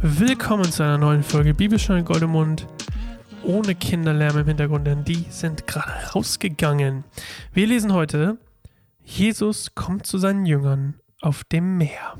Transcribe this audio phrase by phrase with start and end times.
[0.00, 2.68] Willkommen zu einer neuen Folge Bibelstunde Goldemund.
[3.42, 7.02] Ohne Kinderlärm im Hintergrund, denn die sind gerade rausgegangen.
[7.52, 8.38] Wir lesen heute:
[9.02, 12.16] Jesus kommt zu seinen Jüngern auf dem Meer.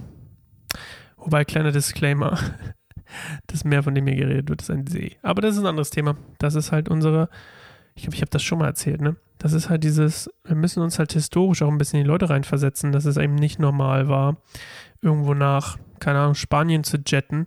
[1.18, 2.36] Wobei, kleiner Disclaimer:
[3.46, 5.16] Das Meer, von dem hier geredet wird, ist ein See.
[5.22, 6.16] Aber das ist ein anderes Thema.
[6.38, 7.28] Das ist halt unsere.
[7.94, 9.14] Ich glaube, ich habe das schon mal erzählt, ne?
[9.38, 12.28] Das ist halt dieses, wir müssen uns halt historisch auch ein bisschen in die Leute
[12.28, 14.38] reinversetzen, dass es eben nicht normal war,
[15.00, 17.46] irgendwo nach, keine Ahnung, Spanien zu jetten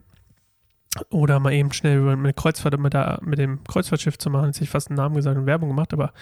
[1.09, 4.48] oder mal eben schnell eine Kreuzfahrt mit, der, mit dem Kreuzfahrtschiff zu machen.
[4.48, 6.13] Jetzt hätte ich fast einen Namen gesagt und Werbung gemacht, aber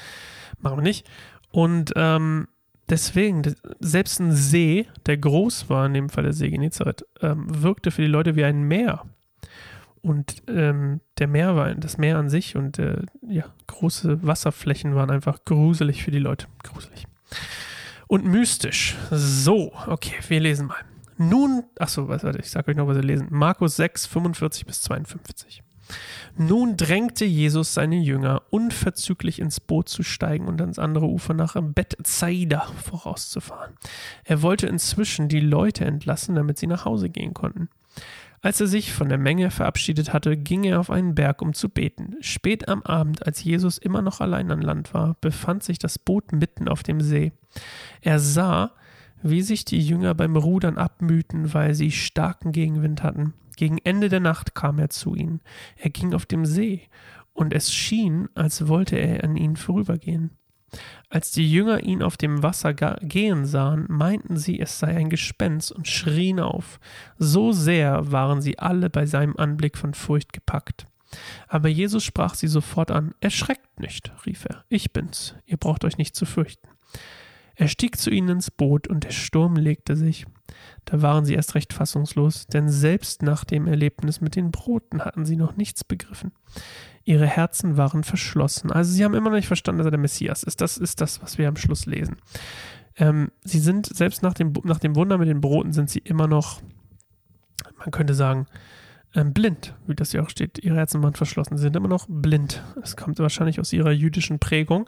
[0.59, 1.07] machen wir nicht.
[1.51, 2.47] Und ähm,
[2.87, 7.91] deswegen, selbst ein See, der groß war, in dem Fall der See Genezareth, ähm, wirkte
[7.91, 9.05] für die Leute wie ein Meer.
[10.01, 15.09] Und ähm, der Meer war das Meer an sich und äh, ja, große Wasserflächen waren
[15.09, 16.47] einfach gruselig für die Leute.
[16.63, 17.05] Gruselig.
[18.07, 18.95] Und mystisch.
[19.11, 20.88] So, okay, wir lesen mal.
[21.22, 23.28] Nun, achso, warte, ich sage euch noch, was wir lesen.
[23.30, 25.64] Markus 6, 45 bis 52.
[26.38, 31.58] Nun drängte Jesus seine Jünger, unverzüglich ins Boot zu steigen und ans andere Ufer nach
[31.62, 33.73] Bethsaida vorauszufahren.
[34.23, 37.67] Er wollte inzwischen die Leute entlassen, damit sie nach Hause gehen konnten.
[38.42, 41.67] Als er sich von der Menge verabschiedet hatte, ging er auf einen Berg, um zu
[41.67, 42.16] beten.
[42.22, 46.31] Spät am Abend, als Jesus immer noch allein an Land war, befand sich das Boot
[46.31, 47.34] mitten auf dem See.
[48.00, 48.72] Er sah,
[49.22, 53.34] wie sich die Jünger beim Rudern abmühten, weil sie starken Gegenwind hatten.
[53.58, 55.42] Gegen Ende der Nacht kam er zu ihnen.
[55.75, 56.88] Er ging auf dem See,
[57.34, 60.31] und es schien, als wollte er an ihnen vorübergehen.
[61.09, 65.72] Als die Jünger ihn auf dem Wasser gehen sahen, meinten sie, es sei ein Gespenst
[65.72, 66.80] und schrien auf.
[67.17, 70.86] So sehr waren sie alle bei seinem Anblick von Furcht gepackt.
[71.47, 73.16] Aber Jesus sprach sie sofort an.
[73.20, 74.64] Erschreckt nicht, rief er.
[74.70, 75.36] Ich bin's.
[75.45, 76.67] Ihr braucht euch nicht zu fürchten.
[77.59, 80.25] Er stieg zu ihnen ins Boot und der Sturm legte sich.
[80.85, 85.25] Da waren sie erst recht fassungslos, denn selbst nach dem Erlebnis mit den Broten hatten
[85.25, 86.31] sie noch nichts begriffen.
[87.03, 88.72] Ihre Herzen waren verschlossen.
[88.72, 90.61] Also sie haben immer noch nicht verstanden, dass er der Messias ist.
[90.61, 92.16] Das ist das, was wir am Schluss lesen.
[92.95, 96.28] Ähm, sie sind, selbst nach dem, nach dem Wunder mit den Broten, sind sie immer
[96.28, 96.61] noch,
[97.78, 98.47] man könnte sagen,
[99.16, 100.59] ähm, blind, wie das hier auch steht.
[100.59, 101.58] Ihre Herzen waren verschlossen.
[101.58, 102.64] Sie sind immer noch blind.
[102.84, 104.88] Es kommt wahrscheinlich aus ihrer jüdischen Prägung.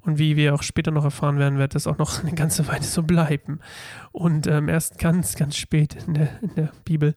[0.00, 2.84] Und wie wir auch später noch erfahren werden, wird das auch noch eine ganze Weile
[2.84, 3.60] so bleiben.
[4.12, 7.14] Und ähm, erst ganz, ganz spät in der, in der Bibel,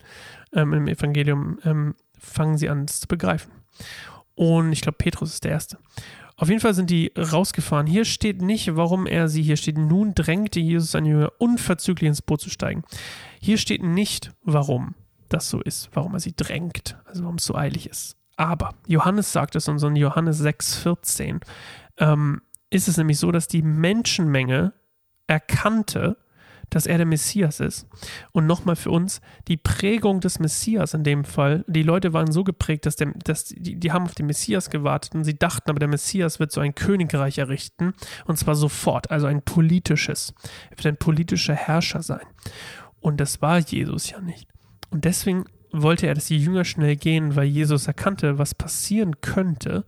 [0.53, 3.51] ähm, im Evangelium, ähm, fangen sie an, es zu begreifen.
[4.35, 5.77] Und ich glaube, Petrus ist der Erste.
[6.35, 7.85] Auf jeden Fall sind die rausgefahren.
[7.85, 12.21] Hier steht nicht, warum er sie, hier steht, nun drängte Jesus seine Jünger unverzüglich ins
[12.21, 12.83] Boot zu steigen.
[13.39, 14.95] Hier steht nicht, warum
[15.33, 18.17] das so ist, warum er sie drängt, also warum es so eilig ist.
[18.37, 21.41] Aber Johannes sagt es uns in Johannes 6,14,
[21.97, 24.73] ähm, ist es nämlich so, dass die Menschenmenge
[25.27, 26.17] erkannte,
[26.71, 27.85] dass er der Messias ist.
[28.31, 32.43] Und nochmal für uns, die Prägung des Messias in dem Fall, die Leute waren so
[32.43, 35.79] geprägt, dass, der, dass die, die haben auf den Messias gewartet und sie dachten, aber
[35.79, 37.93] der Messias wird so ein Königreich errichten
[38.25, 40.33] und zwar sofort, also ein politisches.
[40.71, 42.25] Er wird ein politischer Herrscher sein.
[43.01, 44.47] Und das war Jesus ja nicht.
[44.91, 49.85] Und deswegen wollte er, dass die Jünger schnell gehen, weil Jesus erkannte, was passieren könnte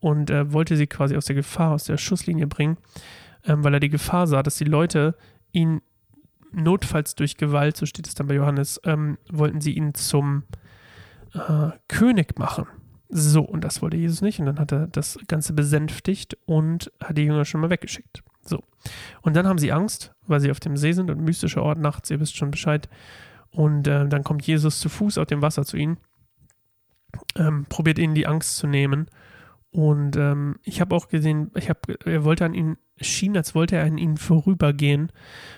[0.00, 2.78] und äh, wollte sie quasi aus der Gefahr, aus der Schusslinie bringen,
[3.44, 5.16] ähm, weil er die Gefahr sah, dass die Leute
[5.52, 5.80] ihn
[6.52, 10.44] notfalls durch Gewalt, so steht es dann bei Johannes, ähm, wollten sie ihn zum
[11.34, 12.66] äh, König machen.
[13.10, 14.38] So, und das wollte Jesus nicht.
[14.38, 18.22] Und dann hat er das Ganze besänftigt und hat die Jünger schon mal weggeschickt.
[18.42, 18.62] So.
[19.22, 22.10] Und dann haben sie Angst, weil sie auf dem See sind und mystischer Ort nachts,
[22.10, 22.88] ihr wisst schon Bescheid.
[23.50, 25.98] Und äh, dann kommt Jesus zu Fuß auf dem Wasser zu ihnen,
[27.36, 29.08] ähm, probiert ihnen die Angst zu nehmen.
[29.70, 33.76] Und ähm, ich habe auch gesehen, ich habe, er wollte an ihnen schien, als wollte
[33.76, 35.12] er an ihnen vorübergehen.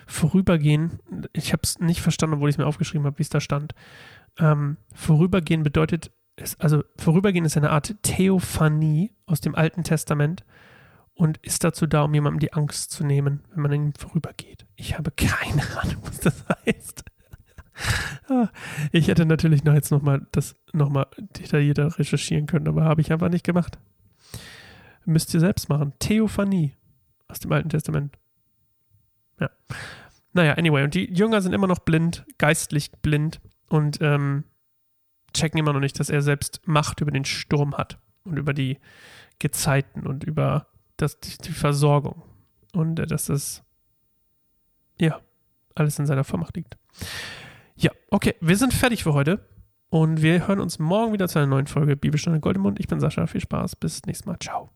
[0.05, 0.99] Vorübergehen,
[1.33, 3.73] ich habe es nicht verstanden, obwohl ich es mir aufgeschrieben habe, wie es da stand.
[4.37, 6.11] Ähm, vorübergehen bedeutet,
[6.59, 10.43] also vorübergehen ist eine Art Theophanie aus dem Alten Testament
[11.13, 14.65] und ist dazu da, um jemandem die Angst zu nehmen, wenn man an ihm vorübergeht.
[14.75, 17.03] Ich habe keine Ahnung, was das heißt.
[18.91, 23.29] Ich hätte natürlich noch jetzt nochmal das nochmal detaillierter recherchieren können, aber habe ich einfach
[23.29, 23.77] nicht gemacht.
[25.05, 25.93] Müsst ihr selbst machen.
[25.99, 26.75] Theophanie
[27.27, 28.17] aus dem Alten Testament.
[29.39, 29.49] Ja.
[30.33, 34.45] Naja, anyway, und die Jünger sind immer noch blind, geistlich blind und ähm,
[35.33, 38.77] checken immer noch nicht, dass er selbst Macht über den Sturm hat und über die
[39.39, 40.67] Gezeiten und über
[40.97, 42.21] das, die, Versorgung.
[42.73, 43.63] Und äh, dass das,
[44.99, 45.19] ja,
[45.75, 46.77] alles in seiner Vollmacht liegt.
[47.75, 49.47] Ja, okay, wir sind fertig für heute
[49.89, 52.79] und wir hören uns morgen wieder zu einer neuen Folge Bibelstunde Goldemund.
[52.79, 54.69] Ich bin Sascha, viel Spaß, bis nächstes Mal, ciao.